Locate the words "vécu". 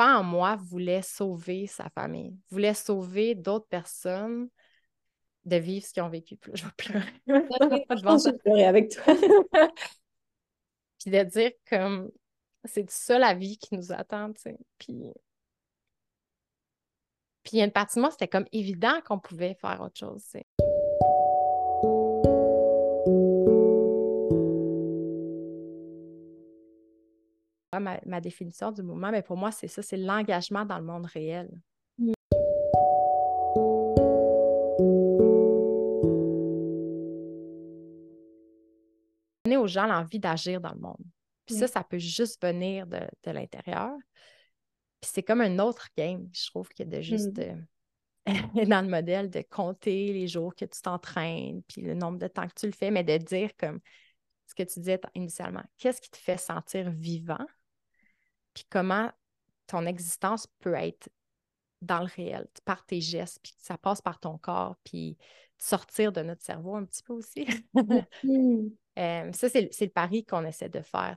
6.08-6.38